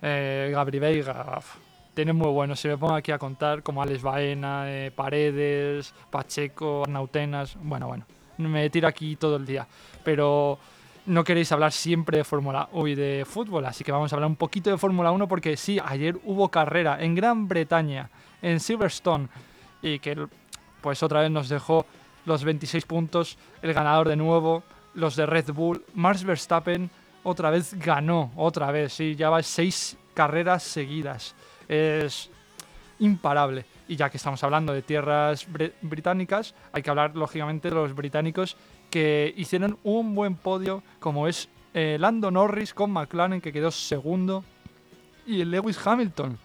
Eh, 0.00 0.52
Gabri 0.54 0.78
Veiga. 0.78 1.34
uf, 1.36 1.56
Tienen 1.92 2.14
muy 2.14 2.28
buenos. 2.28 2.60
Si 2.60 2.68
me 2.68 2.78
pongo 2.78 2.94
aquí 2.94 3.10
a 3.10 3.18
contar, 3.18 3.64
como 3.64 3.82
Alex 3.82 4.02
Baena, 4.02 4.70
eh, 4.70 4.92
Paredes, 4.92 5.92
Pacheco, 6.12 6.84
Arnautenas. 6.84 7.56
Bueno, 7.60 7.88
bueno. 7.88 8.06
Me 8.36 8.70
tiro 8.70 8.86
aquí 8.86 9.16
todo 9.16 9.34
el 9.34 9.46
día. 9.46 9.66
Pero 10.04 10.60
no 11.06 11.24
queréis 11.24 11.50
hablar 11.50 11.72
siempre 11.72 12.18
de 12.18 12.22
Fórmula 12.22 12.68
hoy 12.70 12.94
de 12.94 13.24
fútbol, 13.28 13.66
así 13.66 13.82
que 13.82 13.90
vamos 13.90 14.12
a 14.12 14.14
hablar 14.14 14.30
un 14.30 14.36
poquito 14.36 14.70
de 14.70 14.78
Fórmula 14.78 15.10
1 15.10 15.26
porque 15.26 15.56
sí, 15.56 15.80
ayer 15.84 16.16
hubo 16.22 16.48
carrera 16.50 17.02
en 17.02 17.16
Gran 17.16 17.48
Bretaña, 17.48 18.10
en 18.42 18.60
Silverstone, 18.60 19.26
y 19.82 19.98
que 19.98 20.28
pues 20.80 21.02
otra 21.02 21.22
vez 21.22 21.32
nos 21.32 21.48
dejó 21.48 21.84
los 22.26 22.44
26 22.44 22.86
puntos, 22.86 23.38
el 23.60 23.74
ganador 23.74 24.08
de 24.08 24.14
nuevo, 24.14 24.62
los 24.94 25.16
de 25.16 25.26
Red 25.26 25.52
Bull, 25.52 25.84
Max 25.94 26.22
Verstappen 26.22 26.88
otra 27.28 27.50
vez 27.50 27.74
ganó, 27.74 28.32
otra 28.36 28.72
vez, 28.72 28.94
sí, 28.94 29.14
ya 29.14 29.28
va 29.28 29.42
seis 29.42 29.96
carreras 30.14 30.62
seguidas, 30.62 31.34
es 31.68 32.30
imparable. 32.98 33.66
Y 33.86 33.96
ya 33.96 34.10
que 34.10 34.16
estamos 34.16 34.42
hablando 34.42 34.72
de 34.72 34.82
tierras 34.82 35.46
británicas, 35.82 36.54
hay 36.72 36.82
que 36.82 36.90
hablar 36.90 37.14
lógicamente 37.14 37.68
de 37.68 37.74
los 37.74 37.94
británicos 37.94 38.56
que 38.90 39.34
hicieron 39.36 39.78
un 39.84 40.14
buen 40.14 40.36
podio, 40.36 40.82
como 41.00 41.28
es 41.28 41.48
eh, 41.74 41.98
Lando 42.00 42.30
Norris 42.30 42.72
con 42.72 42.90
McLaren, 42.90 43.40
que 43.40 43.52
quedó 43.52 43.70
segundo, 43.70 44.42
y 45.26 45.42
el 45.42 45.50
Lewis 45.50 45.78
Hamilton, 45.84 46.38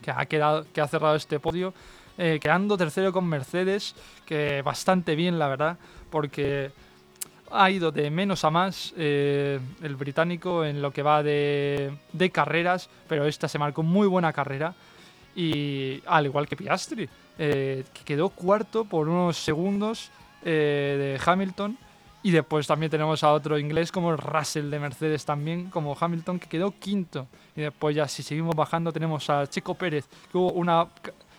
que 0.00 0.12
ha, 0.12 0.26
quedado, 0.26 0.64
que 0.72 0.80
ha 0.80 0.86
cerrado 0.86 1.16
este 1.16 1.40
podio, 1.40 1.74
eh, 2.18 2.38
quedando 2.40 2.76
tercero 2.76 3.12
con 3.12 3.26
Mercedes, 3.26 3.96
que 4.24 4.62
bastante 4.62 5.16
bien, 5.16 5.38
la 5.38 5.48
verdad, 5.48 5.78
porque 6.10 6.70
ha 7.54 7.70
ido 7.70 7.92
de 7.92 8.10
menos 8.10 8.44
a 8.44 8.50
más 8.50 8.92
eh, 8.96 9.60
el 9.82 9.96
británico 9.96 10.64
en 10.64 10.82
lo 10.82 10.90
que 10.90 11.02
va 11.02 11.22
de, 11.22 11.96
carreras, 12.32 12.90
pero 13.08 13.26
esta 13.26 13.48
se 13.48 13.58
marcó 13.58 13.82
muy 13.82 14.08
buena 14.08 14.32
carrera, 14.32 14.74
y 15.36 16.02
al 16.06 16.26
igual 16.26 16.48
que 16.48 16.56
Piastri, 16.56 17.08
eh, 17.38 17.84
que 17.92 18.04
quedó 18.04 18.28
cuarto 18.28 18.84
por 18.84 19.08
unos 19.08 19.36
segundos 19.36 20.10
eh, 20.44 21.18
de 21.18 21.30
Hamilton. 21.30 21.78
Y 22.22 22.30
después 22.30 22.66
también 22.66 22.90
tenemos 22.90 23.22
a 23.22 23.32
otro 23.32 23.58
inglés 23.58 23.92
como 23.92 24.10
el 24.10 24.16
Russell 24.16 24.70
de 24.70 24.78
Mercedes 24.78 25.26
también, 25.26 25.68
como 25.68 25.94
Hamilton, 25.98 26.38
que 26.38 26.48
quedó 26.48 26.72
quinto. 26.78 27.26
Y 27.54 27.60
después 27.60 27.94
ya 27.94 28.08
si 28.08 28.22
seguimos 28.22 28.56
bajando 28.56 28.90
tenemos 28.92 29.28
a 29.28 29.46
Checo 29.46 29.74
Pérez, 29.74 30.06
que 30.32 30.38
hubo 30.38 30.52
una 30.52 30.86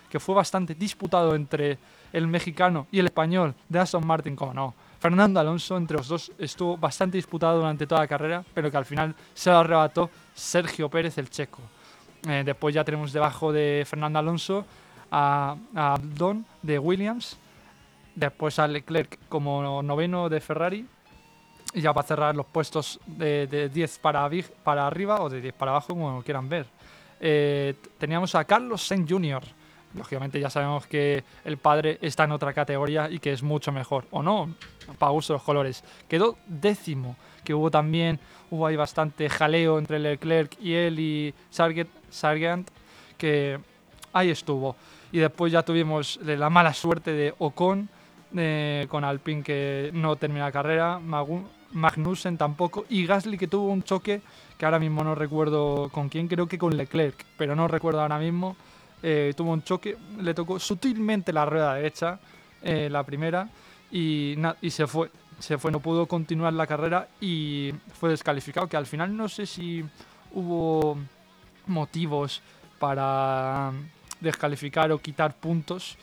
que 0.09 0.19
fue 0.19 0.35
bastante 0.35 0.75
disputado 0.75 1.33
entre 1.33 1.79
el 2.13 2.27
mexicano 2.27 2.85
y 2.91 2.99
el 2.99 3.07
español 3.07 3.55
de 3.67 3.79
Aston 3.79 4.05
Martin, 4.05 4.35
como 4.35 4.53
no. 4.53 4.75
Fernando 5.05 5.39
Alonso, 5.39 5.77
entre 5.77 5.97
los 5.97 6.07
dos, 6.07 6.31
estuvo 6.39 6.77
bastante 6.77 7.17
disputado 7.17 7.57
durante 7.59 7.85
toda 7.85 8.01
la 8.01 8.07
carrera, 8.07 8.43
pero 8.55 8.71
que 8.71 8.77
al 8.77 8.85
final 8.85 9.13
se 9.35 9.51
lo 9.51 9.57
arrebató 9.57 10.09
Sergio 10.33 10.89
Pérez, 10.89 11.19
el 11.19 11.29
checo. 11.29 11.61
Eh, 12.27 12.41
después 12.43 12.73
ya 12.73 12.83
tenemos 12.83 13.13
debajo 13.13 13.53
de 13.53 13.85
Fernando 13.87 14.17
Alonso 14.17 14.65
a, 15.11 15.55
a 15.75 15.93
Abdon 15.93 16.43
de 16.63 16.79
Williams, 16.79 17.37
después 18.15 18.57
a 18.57 18.67
Leclerc 18.67 19.19
como 19.29 19.83
noveno 19.83 20.27
de 20.27 20.41
Ferrari, 20.41 20.87
y 21.75 21.81
ya 21.81 21.93
para 21.93 22.07
cerrar 22.07 22.35
los 22.35 22.47
puestos 22.47 22.99
de, 23.05 23.45
de 23.45 23.69
10 23.69 23.99
para, 23.99 24.25
arriba 24.87 25.21
o 25.21 25.29
de 25.29 25.39
10 25.39 25.53
para 25.53 25.69
abajo, 25.69 25.89
como 25.89 26.23
quieran 26.23 26.49
ver. 26.49 26.65
Eh, 27.19 27.75
teníamos 27.99 28.33
a 28.33 28.43
Carlos 28.43 28.81
Sainz 28.81 29.07
Jr. 29.07 29.43
Lógicamente 29.95 30.39
ya 30.39 30.49
sabemos 30.49 30.87
que 30.87 31.23
el 31.43 31.57
padre 31.57 31.97
está 32.01 32.25
en 32.25 32.31
otra 32.31 32.53
categoría 32.53 33.09
y 33.09 33.19
que 33.19 33.31
es 33.31 33.43
mucho 33.43 33.71
mejor. 33.71 34.05
O 34.11 34.21
no, 34.21 34.53
para 34.99 35.11
gusto 35.11 35.33
los 35.33 35.43
colores. 35.43 35.83
Quedó 36.07 36.37
décimo, 36.47 37.15
que 37.43 37.53
hubo 37.53 37.71
también, 37.71 38.19
hubo 38.51 38.67
ahí 38.67 38.75
bastante 38.75 39.29
jaleo 39.29 39.79
entre 39.79 39.99
Leclerc 39.99 40.57
y 40.61 40.73
él 40.73 40.99
y 40.99 41.33
Sargent, 41.49 41.89
Sargent 42.09 42.69
que 43.17 43.59
ahí 44.13 44.29
estuvo. 44.29 44.75
Y 45.11 45.19
después 45.19 45.51
ya 45.51 45.63
tuvimos 45.63 46.19
la 46.23 46.49
mala 46.49 46.73
suerte 46.73 47.11
de 47.11 47.33
Ocon, 47.37 47.87
eh, 48.35 48.85
con 48.89 49.03
Alpine 49.03 49.43
que 49.43 49.91
no 49.93 50.15
termina 50.17 50.45
la 50.45 50.51
carrera, 50.51 50.99
Magnussen 51.71 52.37
tampoco, 52.37 52.85
y 52.89 53.05
Gasly 53.05 53.37
que 53.37 53.47
tuvo 53.47 53.71
un 53.71 53.83
choque 53.83 54.21
que 54.57 54.65
ahora 54.65 54.79
mismo 54.79 55.03
no 55.03 55.15
recuerdo 55.15 55.89
con 55.89 56.09
quién, 56.09 56.27
creo 56.27 56.47
que 56.47 56.57
con 56.57 56.75
Leclerc, 56.75 57.15
pero 57.37 57.55
no 57.55 57.67
recuerdo 57.67 58.01
ahora 58.01 58.19
mismo. 58.19 58.55
Eh, 59.07 59.35
tuvo 59.37 59.51
un 59.51 59.61
choque, 59.61 59.95
le 60.19 60.33
tocó 60.33 60.57
sutilmente 60.57 61.31
la 61.31 61.45
rueda 61.45 61.75
derecha, 61.75 62.17
eh, 62.63 62.89
la 62.89 63.03
primera, 63.03 63.47
y, 63.91 64.35
y 64.63 64.71
se 64.71 64.87
fue. 64.87 65.11
Se 65.37 65.59
fue, 65.59 65.71
no 65.71 65.79
pudo 65.79 66.07
continuar 66.07 66.53
la 66.53 66.65
carrera 66.65 67.07
y 67.21 67.71
fue 67.93 68.09
descalificado. 68.09 68.67
Que 68.67 68.77
al 68.77 68.87
final 68.87 69.15
no 69.15 69.29
sé 69.29 69.45
si 69.45 69.85
hubo 70.33 70.97
motivos 71.67 72.41
para 72.79 73.71
descalificar 74.21 74.91
o 74.91 74.97
quitar 74.97 75.35
puntos 75.35 75.99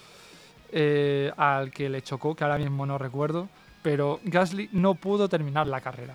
eh, 0.70 1.32
al 1.36 1.72
que 1.72 1.88
le 1.88 2.02
chocó, 2.02 2.36
que 2.36 2.44
ahora 2.44 2.58
mismo 2.58 2.86
no 2.86 2.98
recuerdo. 2.98 3.48
Pero 3.82 4.20
Gasly 4.22 4.68
no 4.70 4.94
pudo 4.94 5.28
terminar 5.28 5.66
la 5.66 5.80
carrera. 5.80 6.14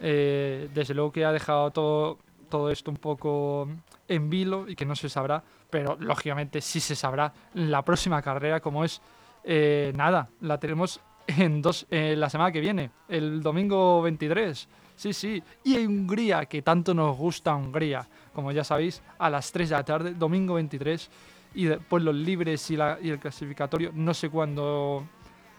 Desde 0.00 0.94
luego 0.94 1.12
que 1.12 1.24
ha 1.26 1.32
dejado 1.32 1.70
todo, 1.70 2.18
todo 2.48 2.70
esto 2.70 2.90
un 2.90 2.96
poco 2.96 3.68
en 4.08 4.28
vilo 4.30 4.68
y 4.68 4.74
que 4.76 4.84
no 4.84 4.94
se 4.96 5.08
sabrá, 5.08 5.42
pero 5.70 5.96
lógicamente 5.98 6.60
sí 6.60 6.80
se 6.80 6.94
sabrá 6.94 7.32
la 7.54 7.82
próxima 7.82 8.20
carrera, 8.22 8.60
como 8.60 8.84
es 8.84 9.00
eh, 9.44 9.92
nada, 9.96 10.28
la 10.40 10.58
tenemos 10.58 11.00
en 11.26 11.62
dos, 11.62 11.86
eh, 11.90 12.14
la 12.16 12.28
semana 12.30 12.52
que 12.52 12.60
viene, 12.60 12.90
el 13.08 13.42
domingo 13.42 14.02
23. 14.02 14.68
Sí, 14.96 15.12
sí, 15.12 15.42
y 15.64 15.74
en 15.76 15.88
Hungría, 15.88 16.46
que 16.46 16.62
tanto 16.62 16.94
nos 16.94 17.16
gusta 17.16 17.54
Hungría, 17.54 18.06
como 18.32 18.52
ya 18.52 18.62
sabéis, 18.62 19.02
a 19.18 19.28
las 19.28 19.50
3 19.50 19.70
de 19.70 19.74
la 19.76 19.84
tarde, 19.84 20.14
domingo 20.14 20.54
23, 20.54 21.10
y 21.54 21.64
después 21.64 22.02
los 22.04 22.14
libres 22.14 22.70
y, 22.70 22.76
la- 22.76 22.98
y 23.02 23.10
el 23.10 23.18
clasificatorio, 23.18 23.90
no 23.92 24.14
sé 24.14 24.28
cuándo, 24.30 25.04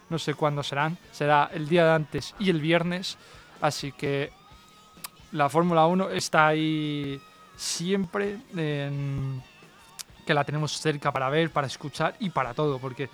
no 0.08 0.18
sé 0.18 0.32
cuándo 0.34 0.62
serán, 0.62 0.96
será 1.12 1.50
el 1.52 1.68
día 1.68 1.84
de 1.84 1.90
antes 1.92 2.34
y 2.38 2.48
el 2.48 2.60
viernes, 2.62 3.18
así 3.60 3.92
que 3.92 4.30
la 5.32 5.48
Fórmula 5.50 5.86
1 5.86 6.10
está 6.10 6.46
ahí 6.46 7.20
siempre 7.56 8.38
que 8.52 10.34
la 10.34 10.44
tenemos 10.44 10.78
cerca 10.78 11.12
para 11.12 11.28
ver, 11.30 11.50
para 11.50 11.66
escuchar 11.66 12.14
y 12.20 12.30
para 12.30 12.54
todo, 12.54 12.78
porque 12.78 13.08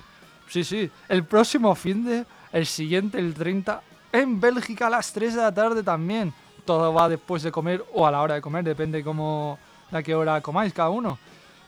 sí, 0.48 0.64
sí, 0.64 0.90
el 1.08 1.24
próximo 1.24 1.74
fin 1.74 2.04
de, 2.04 2.24
el 2.52 2.66
siguiente, 2.66 3.18
el 3.18 3.34
30, 3.34 3.82
en 4.12 4.40
Bélgica 4.40 4.86
a 4.86 4.90
las 4.90 5.12
3 5.12 5.34
de 5.34 5.42
la 5.42 5.52
tarde 5.52 5.82
también. 5.82 6.32
Todo 6.64 6.92
va 6.94 7.08
después 7.08 7.42
de 7.42 7.50
comer 7.50 7.84
o 7.92 8.06
a 8.06 8.10
la 8.10 8.22
hora 8.22 8.34
de 8.34 8.40
comer, 8.40 8.62
depende 8.62 9.02
cómo, 9.02 9.58
de 9.90 9.98
a 9.98 10.02
qué 10.02 10.14
hora 10.14 10.40
comáis 10.40 10.72
cada 10.72 10.90
uno. 10.90 11.18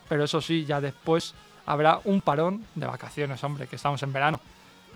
Pero 0.09 0.25
eso 0.25 0.40
sí, 0.40 0.64
ya 0.64 0.81
después 0.81 1.35
habrá 1.66 2.00
un 2.04 2.21
parón 2.21 2.64
de 2.75 2.87
vacaciones, 2.87 3.43
hombre, 3.43 3.66
que 3.66 3.76
estamos 3.76 4.02
en 4.02 4.12
verano. 4.12 4.40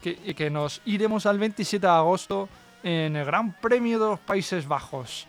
Que, 0.02 0.34
que 0.34 0.50
nos 0.50 0.80
iremos 0.84 1.26
al 1.26 1.38
27 1.38 1.84
de 1.84 1.92
agosto 1.92 2.48
en 2.84 3.16
el 3.16 3.24
Gran 3.24 3.52
Premio 3.54 3.98
de 3.98 4.06
los 4.10 4.20
Países 4.20 4.68
Bajos. 4.68 5.26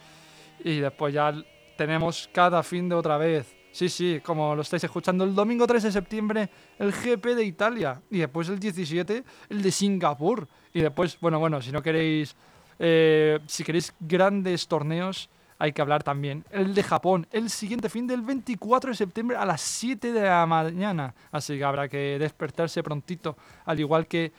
Y 0.63 0.79
después 0.79 1.13
ya 1.13 1.34
tenemos 1.79 2.29
cada 2.33 2.62
fin 2.62 2.89
de 2.89 2.95
otra 2.95 3.17
vez. 3.17 3.55
Sí, 3.71 3.88
sí, 3.88 4.19
como 4.21 4.53
lo 4.53 4.63
estáis 4.63 4.83
escuchando, 4.83 5.24
el 5.24 5.33
domingo 5.33 5.65
3 5.65 5.83
de 5.83 5.91
septiembre 5.93 6.50
el 6.77 6.91
GP 6.91 7.36
de 7.36 7.45
Italia. 7.45 8.01
Y 8.12 8.17
después 8.17 8.50
el 8.50 8.59
17 8.59 9.24
el 9.48 9.62
de 9.62 9.71
Singapur. 9.71 10.45
Y 10.74 10.81
después, 10.81 11.17
bueno, 11.21 11.39
bueno, 11.39 11.62
si 11.62 11.71
no 11.71 11.81
queréis, 11.81 12.36
eh, 12.79 13.39
si 13.48 13.63
queréis 13.63 13.93
grandes 13.98 14.67
torneos, 14.67 15.29
hay 15.57 15.71
que 15.71 15.81
hablar 15.81 16.03
también. 16.03 16.43
El 16.51 16.74
de 16.74 16.83
Japón, 16.83 17.25
el 17.31 17.50
siguiente 17.50 17.88
fin 17.88 18.05
del 18.05 18.24
24 18.24 18.89
de 18.89 18.98
septiembre 18.98 19.38
a 19.38 19.45
las 19.45 19.62
7 19.62 20.12
de 20.12 20.21
la 20.21 20.45
mañana. 20.45 21.15
Así 21.31 21.57
que 21.57 21.63
habrá 21.63 21.88
que 21.88 22.17
despertarse 22.19 22.83
prontito. 22.83 23.38
Al 23.63 23.79
igual 23.79 24.05
que 24.05 24.33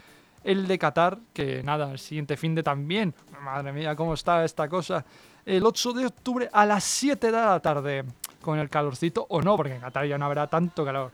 el 0.45 0.67
de 0.67 0.79
Qatar, 0.79 1.19
que 1.33 1.63
nada, 1.63 1.93
el 1.93 1.99
siguiente 1.99 2.37
fin 2.37 2.55
de 2.55 2.63
también. 2.63 3.15
Madre 3.43 3.73
mía, 3.73 3.97
cómo 3.97 4.13
está 4.13 4.45
esta 4.45 4.69
cosa. 4.69 5.07
El 5.45 5.65
8 5.65 5.93
de 5.93 6.07
octubre 6.07 6.49
a 6.53 6.67
las 6.67 6.85
7 6.85 7.27
de 7.27 7.33
la 7.33 7.61
tarde. 7.61 8.05
Con 8.41 8.59
el 8.59 8.71
calorcito 8.71 9.27
o 9.29 9.43
no, 9.43 9.57
porque 9.57 9.75
en 9.75 9.81
Qatar 9.81 10.07
ya 10.07 10.17
no 10.17 10.25
habrá 10.25 10.47
tanto 10.47 10.85
calor. 10.85 11.13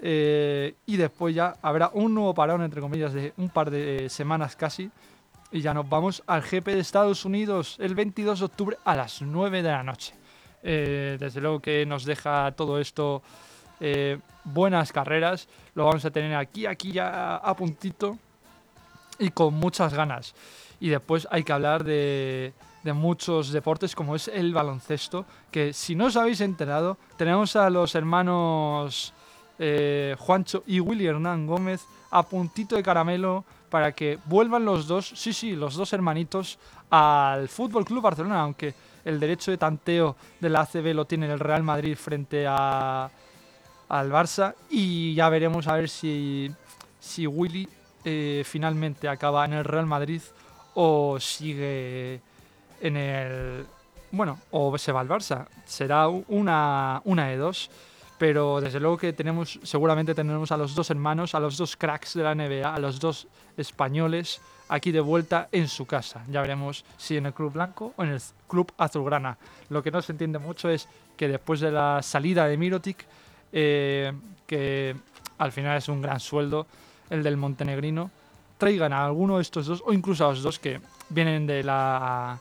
Eh, 0.00 0.74
y 0.86 0.96
después 0.96 1.34
ya 1.34 1.56
habrá 1.62 1.90
un 1.92 2.14
nuevo 2.14 2.34
parón, 2.34 2.62
entre 2.62 2.80
comillas, 2.80 3.12
de 3.12 3.32
un 3.36 3.50
par 3.50 3.70
de 3.70 4.08
semanas 4.08 4.56
casi. 4.56 4.90
Y 5.50 5.60
ya 5.60 5.74
nos 5.74 5.88
vamos 5.88 6.22
al 6.26 6.42
GP 6.42 6.68
de 6.68 6.80
Estados 6.80 7.24
Unidos 7.24 7.76
el 7.78 7.94
22 7.94 8.38
de 8.38 8.44
octubre 8.46 8.78
a 8.84 8.96
las 8.96 9.20
9 9.20 9.62
de 9.62 9.70
la 9.70 9.82
noche. 9.82 10.14
Eh, 10.62 11.16
desde 11.20 11.40
luego 11.40 11.60
que 11.60 11.84
nos 11.84 12.04
deja 12.04 12.52
todo 12.52 12.78
esto 12.78 13.22
eh, 13.80 14.18
buenas 14.44 14.92
carreras. 14.92 15.48
Lo 15.74 15.84
vamos 15.84 16.04
a 16.04 16.10
tener 16.10 16.34
aquí, 16.34 16.66
aquí 16.66 16.92
ya 16.92 17.36
a 17.36 17.54
puntito 17.54 18.18
y 19.18 19.30
con 19.30 19.54
muchas 19.54 19.92
ganas. 19.92 20.34
Y 20.80 20.88
después 20.88 21.28
hay 21.30 21.44
que 21.44 21.52
hablar 21.52 21.84
de, 21.84 22.52
de 22.82 22.92
muchos 22.92 23.52
deportes 23.52 23.94
como 23.94 24.16
es 24.16 24.28
el 24.28 24.52
baloncesto, 24.52 25.24
que 25.50 25.72
si 25.72 25.94
no 25.94 26.06
os 26.06 26.16
habéis 26.16 26.40
enterado, 26.40 26.98
tenemos 27.16 27.56
a 27.56 27.70
los 27.70 27.94
hermanos 27.94 29.12
eh, 29.58 30.16
Juancho 30.18 30.64
y 30.66 30.80
Willy 30.80 31.06
Hernán 31.06 31.46
Gómez 31.46 31.82
a 32.10 32.22
puntito 32.22 32.76
de 32.76 32.82
caramelo 32.82 33.44
para 33.70 33.92
que 33.92 34.18
vuelvan 34.26 34.64
los 34.64 34.86
dos, 34.86 35.12
sí, 35.14 35.32
sí, 35.32 35.52
los 35.52 35.74
dos 35.74 35.92
hermanitos 35.92 36.58
al 36.90 37.48
Fútbol 37.48 37.84
Club 37.84 38.02
Barcelona, 38.02 38.40
aunque 38.40 38.74
el 39.04 39.18
derecho 39.18 39.50
de 39.50 39.58
tanteo 39.58 40.16
de 40.40 40.50
la 40.50 40.60
ACB 40.60 40.94
lo 40.94 41.06
tiene 41.06 41.32
el 41.32 41.40
Real 41.40 41.62
Madrid 41.62 41.96
frente 41.96 42.44
a, 42.46 43.10
al 43.88 44.10
Barça 44.10 44.54
y 44.70 45.14
ya 45.14 45.28
veremos 45.28 45.66
a 45.68 45.76
ver 45.76 45.88
si, 45.88 46.50
si 47.00 47.26
Willy 47.26 47.68
eh, 48.04 48.42
finalmente 48.44 49.08
acaba 49.08 49.44
en 49.44 49.54
el 49.54 49.64
Real 49.64 49.86
Madrid 49.86 50.22
o 50.74 51.18
sigue 51.20 52.20
en 52.82 52.96
el... 52.96 53.66
Bueno, 54.10 54.38
o 54.50 54.76
se 54.76 54.92
va 54.92 55.00
al 55.00 55.08
Barça. 55.08 55.46
Será 55.64 56.08
una, 56.08 57.00
una 57.04 57.28
de 57.28 57.36
dos. 57.38 57.70
Pero 58.18 58.60
desde 58.60 58.78
luego 58.78 58.98
que 58.98 59.12
tenemos, 59.12 59.58
seguramente 59.62 60.14
tendremos 60.14 60.52
a 60.52 60.56
los 60.56 60.74
dos 60.74 60.90
hermanos, 60.90 61.34
a 61.34 61.40
los 61.40 61.56
dos 61.56 61.76
cracks 61.76 62.14
de 62.14 62.22
la 62.22 62.34
NBA, 62.34 62.72
a 62.72 62.78
los 62.78 63.00
dos 63.00 63.26
españoles 63.56 64.40
aquí 64.68 64.92
de 64.92 65.00
vuelta 65.00 65.48
en 65.50 65.66
su 65.66 65.86
casa. 65.86 66.24
Ya 66.30 66.40
veremos 66.40 66.84
si 66.96 67.16
en 67.16 67.26
el 67.26 67.34
Club 67.34 67.52
Blanco 67.52 67.94
o 67.96 68.04
en 68.04 68.10
el 68.10 68.22
Club 68.48 68.72
Azulgrana. 68.78 69.36
Lo 69.70 69.82
que 69.82 69.90
no 69.90 70.00
se 70.00 70.12
entiende 70.12 70.38
mucho 70.38 70.70
es 70.70 70.88
que 71.16 71.28
después 71.28 71.60
de 71.60 71.72
la 71.72 72.00
salida 72.02 72.46
de 72.46 72.56
Mirotic, 72.56 73.04
eh, 73.52 74.12
que 74.46 74.96
al 75.38 75.52
final 75.52 75.76
es 75.76 75.88
un 75.88 76.00
gran 76.00 76.20
sueldo, 76.20 76.66
el 77.10 77.22
del 77.22 77.36
montenegrino, 77.36 78.10
traigan 78.56 78.92
a 78.92 79.04
alguno 79.04 79.36
de 79.36 79.42
estos 79.42 79.66
dos, 79.66 79.82
o 79.84 79.92
incluso 79.92 80.24
a 80.24 80.30
los 80.30 80.42
dos 80.42 80.58
que 80.58 80.80
vienen 81.10 81.46
de 81.46 81.64
la, 81.64 82.38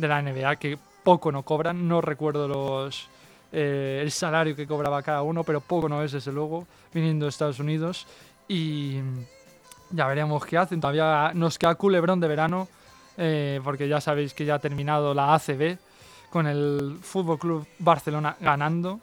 de 0.00 0.08
la 0.08 0.22
NBA, 0.22 0.56
que 0.56 0.78
poco 1.04 1.30
no 1.30 1.42
cobran, 1.42 1.86
no 1.86 2.00
recuerdo 2.00 2.48
los 2.48 3.08
eh, 3.52 4.00
el 4.02 4.10
salario 4.10 4.54
que 4.54 4.66
cobraba 4.66 5.02
cada 5.02 5.22
uno, 5.22 5.44
pero 5.44 5.60
poco 5.60 5.88
no 5.88 6.02
es 6.02 6.12
desde 6.12 6.32
luego, 6.32 6.66
viniendo 6.92 7.26
de 7.26 7.30
Estados 7.30 7.58
Unidos, 7.58 8.06
y 8.48 8.98
ya 9.90 10.06
veremos 10.06 10.44
qué 10.44 10.58
hacen, 10.58 10.80
todavía 10.80 11.32
nos 11.34 11.58
queda 11.58 11.74
culebrón 11.74 12.20
de 12.20 12.28
verano, 12.28 12.68
eh, 13.16 13.60
porque 13.64 13.88
ya 13.88 14.00
sabéis 14.00 14.34
que 14.34 14.44
ya 14.44 14.54
ha 14.56 14.58
terminado 14.58 15.14
la 15.14 15.34
ACB, 15.34 15.78
con 16.30 16.46
el 16.46 16.98
Fútbol 17.02 17.38
Club 17.38 17.66
Barcelona 17.80 18.36
ganando, 18.40 19.00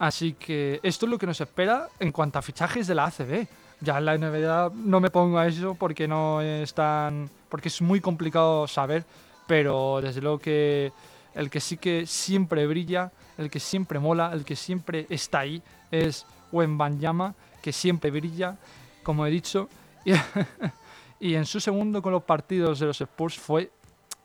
Así 0.00 0.32
que 0.32 0.80
esto 0.82 1.04
es 1.04 1.10
lo 1.10 1.18
que 1.18 1.26
nos 1.26 1.38
espera 1.42 1.88
en 2.00 2.10
cuanto 2.10 2.38
a 2.38 2.42
fichajes 2.42 2.86
de 2.86 2.94
la 2.94 3.04
ACB. 3.04 3.46
Ya 3.82 3.98
en 3.98 4.06
la 4.06 4.16
NBA 4.16 4.72
no 4.74 4.98
me 4.98 5.10
pongo 5.10 5.36
a 5.36 5.46
eso 5.46 5.74
porque 5.74 6.08
no 6.08 6.40
es 6.40 6.72
tan. 6.72 7.28
porque 7.50 7.68
es 7.68 7.82
muy 7.82 8.00
complicado 8.00 8.66
saber. 8.66 9.04
Pero 9.50 10.00
desde 10.00 10.20
luego 10.20 10.38
que 10.38 10.92
el 11.34 11.50
que 11.50 11.58
sí 11.58 11.76
que 11.76 12.06
siempre 12.06 12.68
brilla, 12.68 13.10
el 13.36 13.50
que 13.50 13.58
siempre 13.58 13.98
mola, 13.98 14.30
el 14.32 14.44
que 14.44 14.54
siempre 14.54 15.06
está 15.10 15.40
ahí 15.40 15.60
es 15.90 16.24
Wembanyama, 16.52 17.34
que 17.60 17.72
siempre 17.72 18.12
brilla, 18.12 18.56
como 19.02 19.26
he 19.26 19.30
dicho. 19.30 19.68
Y, 20.04 20.12
Y 21.18 21.34
en 21.34 21.44
su 21.46 21.58
segundo 21.58 22.00
con 22.00 22.12
los 22.12 22.22
partidos 22.22 22.78
de 22.78 22.86
los 22.86 23.00
Spurs 23.00 23.36
fue 23.40 23.72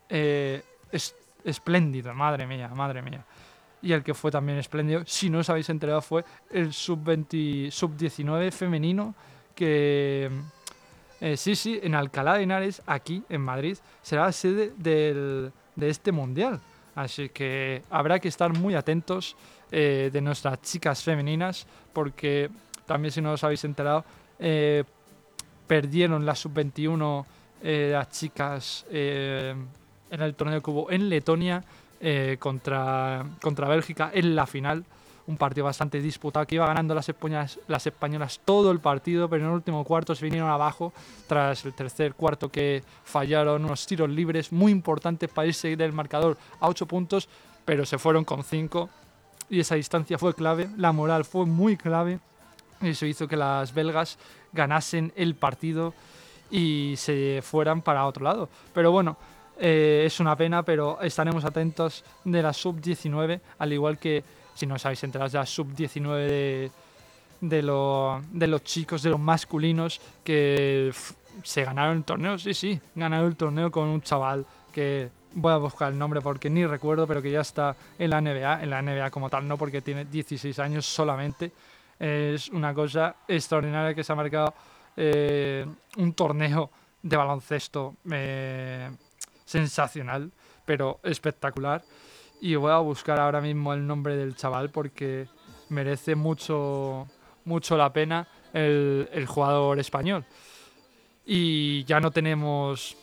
eh, 0.10 0.62
es- 0.92 1.16
espléndido, 1.44 2.14
madre 2.14 2.46
mía, 2.46 2.68
madre 2.70 3.02
mía. 3.02 3.26
Y 3.82 3.94
el 3.94 4.04
que 4.04 4.14
fue 4.14 4.30
también 4.30 4.60
espléndido, 4.60 5.02
si 5.08 5.32
no 5.32 5.40
os 5.40 5.50
habéis 5.50 5.70
enterado, 5.70 6.04
fue 6.04 6.24
el 6.52 6.72
sub-20 6.72 7.72
sub-19 7.72 8.52
femenino 8.52 9.16
que 9.56 10.30
eh, 11.22 11.38
sí, 11.38 11.56
sí, 11.56 11.80
en 11.82 11.96
Alcalá 11.96 12.36
de 12.36 12.44
Henares, 12.44 12.82
aquí 12.86 13.24
en 13.30 13.42
Madrid, 13.42 13.78
será 14.02 14.26
la 14.26 14.32
sede 14.32 14.74
del- 14.78 15.52
de 15.76 15.90
este 15.90 16.12
mundial. 16.12 16.60
Así 16.96 17.30
que 17.30 17.82
habrá 17.90 18.20
que 18.20 18.28
estar 18.30 18.54
muy 18.58 18.76
atentos 18.76 19.36
eh, 19.72 20.10
de 20.14 20.22
nuestras 20.22 20.62
chicas 20.62 21.04
femeninas, 21.04 21.66
porque 21.92 22.50
también 22.86 23.12
si 23.12 23.22
no 23.22 23.34
os 23.34 23.44
habéis 23.44 23.64
enterado, 23.66 24.06
eh, 24.40 24.84
perdieron 25.68 26.26
la 26.26 26.36
sub-21 26.36 27.26
eh, 27.64 27.90
las 27.92 28.10
chicas 28.12 28.86
en 28.92 29.68
el 30.12 30.36
torneo 30.36 30.62
que 30.62 30.70
hubo 30.70 30.92
en 30.92 31.10
Letonia 31.10 31.64
contra, 32.40 33.26
contra 33.42 33.68
Bélgica 33.68 34.12
en 34.14 34.36
la 34.36 34.46
final. 34.46 34.86
Un 35.28 35.38
partido 35.38 35.66
bastante 35.66 36.00
disputado 36.02 36.46
que 36.46 36.56
iba 36.56 36.68
ganando 36.68 36.94
las 36.94 37.10
españolas, 37.10 37.60
las 37.68 37.88
españolas 37.88 38.40
todo 38.46 38.72
el 38.72 38.80
partido, 38.80 39.28
pero 39.28 39.44
en 39.44 39.50
el 39.50 39.56
último 39.56 39.84
cuarto 39.84 40.14
se 40.14 40.24
vinieron 40.24 40.50
abajo 40.50 40.94
tras 41.28 41.66
el 41.66 41.74
tercer 41.74 42.14
cuarto 42.14 42.50
que 42.50 42.84
fallaron 43.04 43.66
unos 43.66 43.88
tiros 43.88 44.10
libres 44.10 44.52
muy 44.52 44.72
importantes 44.72 45.30
para 45.30 45.48
irse 45.48 45.76
del 45.76 45.94
marcador 45.94 46.38
a 46.60 46.68
8 46.68 46.86
puntos, 46.86 47.28
pero 47.66 47.86
se 47.86 47.98
fueron 47.98 48.24
con 48.24 48.44
5 48.44 48.90
y 49.50 49.60
esa 49.60 49.76
distancia 49.76 50.18
fue 50.18 50.34
clave, 50.34 50.70
la 50.78 50.92
moral 50.92 51.26
fue 51.26 51.46
muy 51.46 51.78
clave 51.78 52.20
y 52.82 52.90
eso 52.90 53.06
hizo 53.06 53.28
que 53.28 53.38
las 53.38 53.74
belgas 53.74 54.18
ganasen 54.54 55.12
el 55.16 55.36
partido 55.36 55.94
y 56.52 56.94
se 56.98 57.42
fueran 57.44 57.82
para 57.82 58.06
otro 58.06 58.24
lado. 58.24 58.50
Pero 58.74 58.92
bueno, 58.92 59.18
eh, 59.60 60.04
es 60.06 60.20
una 60.20 60.36
pena, 60.36 60.64
pero 60.64 61.00
estaremos 61.02 61.46
atentos 61.46 62.04
de 62.24 62.42
la 62.42 62.54
sub-19, 62.54 63.40
al 63.58 63.74
igual 63.74 63.98
que 63.98 64.24
si 64.56 64.66
no 64.66 64.76
os 64.76 64.86
habéis 64.86 65.04
enterado 65.04 65.30
de 65.30 65.38
la 65.38 65.46
sub-19 65.46 66.16
de, 66.28 66.72
de, 67.42 68.22
de 68.32 68.48
los 68.48 68.64
chicos, 68.64 69.04
de 69.04 69.12
los 69.12 69.20
masculinos, 69.20 70.02
que 70.24 70.92
se 71.44 71.64
ganaron 71.64 71.98
el 71.98 72.04
torneo, 72.04 72.40
sí, 72.40 72.54
sí, 72.54 72.80
ganaron 72.96 73.28
el 73.28 73.36
torneo 73.36 73.70
con 73.70 73.88
un 73.88 74.02
chaval 74.02 74.46
que 74.72 75.10
voy 75.36 75.52
a 75.52 75.58
buscar 75.58 75.92
el 75.92 76.00
nombre 76.00 76.22
porque 76.22 76.50
ni 76.50 76.66
recuerdo, 76.66 77.06
pero 77.06 77.22
que 77.22 77.32
ya 77.32 77.42
está 77.42 77.76
en 78.00 78.10
la 78.10 78.22
NBA, 78.22 78.64
en 78.64 78.70
la 78.70 78.82
NBA 78.82 79.12
como 79.12 79.30
tal, 79.30 79.48
no 79.48 79.58
porque 79.58 79.82
tiene 79.82 80.06
16 80.06 80.58
años 80.60 80.86
solamente. 80.86 81.52
Es 82.00 82.50
una 82.50 82.74
cosa 82.74 83.16
extraordinaria 83.28 83.94
que 83.94 84.04
se 84.04 84.12
ha 84.12 84.16
marcado 84.16 84.54
eh, 84.98 85.66
un 85.98 86.14
torneo 86.14 86.70
de 87.02 87.18
baloncesto 87.18 87.96
eh, 88.12 88.90
sensacional, 89.46 90.32
pero 90.66 91.00
espectacular. 91.04 91.84
Y 92.42 92.56
voy 92.56 92.72
a 92.72 92.78
buscar 92.78 93.20
ahora 93.20 93.42
mismo 93.42 93.74
el 93.74 93.86
nombre 93.86 94.16
del 94.16 94.36
chaval 94.36 94.70
porque 94.70 95.28
merece 95.70 96.16
mucho, 96.16 97.08
mucho 97.46 97.78
la 97.78 97.92
pena 97.92 98.28
el, 98.54 99.10
el 99.12 99.26
jugador 99.26 99.80
español. 99.80 100.26
Y 101.26 101.84
ya 101.86 102.00
no 102.00 102.12
tenemos. 102.12 102.96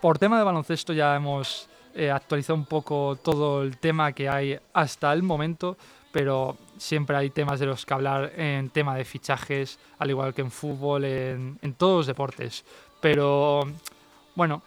Por 0.00 0.18
tema 0.18 0.38
de 0.38 0.44
baloncesto 0.44 0.92
ya 0.92 1.16
hemos 1.16 1.68
eh, 1.94 2.10
actualizado 2.10 2.54
un 2.54 2.66
poco 2.66 3.18
todo 3.22 3.62
el 3.62 3.78
tema 3.78 4.12
que 4.12 4.28
hay 4.28 4.58
hasta 4.72 5.12
el 5.12 5.22
momento, 5.22 5.76
pero 6.12 6.56
siempre 6.78 7.16
hay 7.16 7.30
temas 7.30 7.58
de 7.58 7.66
los 7.66 7.84
que 7.84 7.94
hablar 7.94 8.32
en 8.36 8.70
tema 8.70 8.94
de 8.94 9.04
fichajes, 9.04 9.78
al 9.98 10.10
igual 10.10 10.34
que 10.34 10.42
en 10.42 10.50
fútbol, 10.50 11.04
en, 11.04 11.58
en 11.60 11.74
todos 11.74 11.98
los 11.98 12.06
deportes. 12.06 12.64
Pero 13.00 13.62
bueno, 14.34 14.62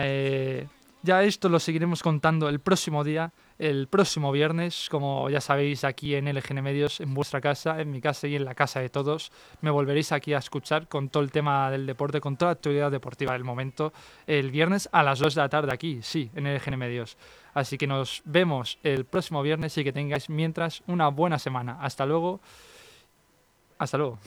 eh, 0.00 0.66
ya 1.04 1.22
esto 1.22 1.50
lo 1.50 1.60
seguiremos 1.60 2.02
contando 2.02 2.48
el 2.48 2.60
próximo 2.60 3.04
día, 3.04 3.32
el 3.58 3.88
próximo 3.88 4.32
viernes, 4.32 4.88
como 4.90 5.28
ya 5.28 5.42
sabéis 5.42 5.84
aquí 5.84 6.14
en 6.14 6.34
LGN 6.34 6.62
Medios, 6.62 6.98
en 7.00 7.12
vuestra 7.12 7.42
casa, 7.42 7.78
en 7.78 7.90
mi 7.90 8.00
casa 8.00 8.26
y 8.26 8.36
en 8.36 8.46
la 8.46 8.54
casa 8.54 8.80
de 8.80 8.88
todos. 8.88 9.30
Me 9.60 9.70
volveréis 9.70 10.12
aquí 10.12 10.32
a 10.32 10.38
escuchar 10.38 10.88
con 10.88 11.10
todo 11.10 11.22
el 11.22 11.30
tema 11.30 11.70
del 11.70 11.84
deporte, 11.84 12.22
con 12.22 12.38
toda 12.38 12.52
la 12.52 12.54
actividad 12.54 12.90
deportiva 12.90 13.34
del 13.34 13.44
momento, 13.44 13.92
el 14.26 14.50
viernes 14.50 14.88
a 14.92 15.02
las 15.02 15.18
2 15.18 15.34
de 15.34 15.40
la 15.42 15.48
tarde 15.50 15.74
aquí, 15.74 16.00
sí, 16.02 16.30
en 16.34 16.52
LGN 16.52 16.78
Medios. 16.78 17.18
Así 17.52 17.76
que 17.76 17.86
nos 17.86 18.22
vemos 18.24 18.78
el 18.82 19.04
próximo 19.04 19.42
viernes 19.42 19.76
y 19.76 19.84
que 19.84 19.92
tengáis 19.92 20.30
mientras 20.30 20.82
una 20.86 21.08
buena 21.08 21.38
semana. 21.38 21.76
Hasta 21.82 22.06
luego. 22.06 22.40
Hasta 23.76 23.98
luego. 23.98 24.18